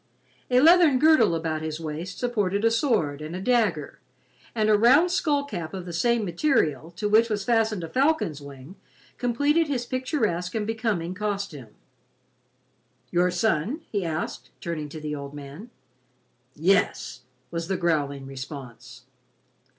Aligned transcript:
A 0.49 0.59
leathern 0.59 0.97
girdle 0.97 1.35
about 1.35 1.61
his 1.61 1.79
waist 1.79 2.17
supported 2.17 2.65
a 2.65 2.71
sword 2.71 3.21
and 3.21 3.35
a 3.35 3.39
dagger 3.39 3.99
and 4.55 4.67
a 4.67 4.75
round 4.75 5.11
skull 5.11 5.43
cap 5.45 5.75
of 5.75 5.85
the 5.85 5.93
same 5.93 6.25
material, 6.25 6.89
to 6.95 7.07
which 7.07 7.29
was 7.29 7.43
fastened 7.45 7.83
a 7.83 7.87
falcon's 7.87 8.41
wing, 8.41 8.77
completed 9.19 9.67
his 9.67 9.85
picturesque 9.85 10.55
and 10.55 10.65
becoming 10.65 11.13
costume. 11.13 11.75
"Your 13.11 13.29
son?" 13.29 13.81
he 13.91 14.03
asked, 14.03 14.49
turning 14.59 14.89
to 14.89 14.99
the 14.99 15.13
old 15.13 15.35
man. 15.35 15.69
"Yes," 16.55 17.21
was 17.51 17.67
the 17.67 17.77
growling 17.77 18.25
response. 18.25 19.03